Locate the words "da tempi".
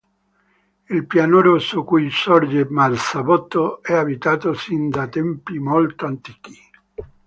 4.89-5.59